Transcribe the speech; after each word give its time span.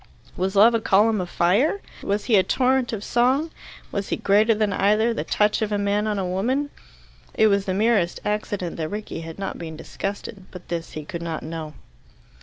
Was 0.35 0.55
Love 0.55 0.73
a 0.73 0.81
column 0.81 1.21
of 1.21 1.29
fire? 1.29 1.79
Was 2.01 2.25
he 2.25 2.35
a 2.35 2.41
torrent 2.41 2.91
of 2.91 3.03
song? 3.03 3.51
Was 3.91 4.09
he 4.09 4.15
greater 4.15 4.55
than 4.55 4.73
either 4.73 5.13
the 5.13 5.23
touch 5.23 5.61
of 5.61 5.71
a 5.71 5.77
man 5.77 6.07
on 6.07 6.17
a 6.17 6.25
woman? 6.27 6.71
It 7.35 7.45
was 7.49 7.65
the 7.65 7.75
merest 7.75 8.19
accident 8.25 8.77
that 8.77 8.89
Rickie 8.89 9.21
had 9.21 9.37
not 9.37 9.59
been 9.59 9.77
disgusted. 9.77 10.45
But 10.49 10.69
this 10.69 10.93
he 10.93 11.05
could 11.05 11.21
not 11.21 11.43
know. 11.43 11.75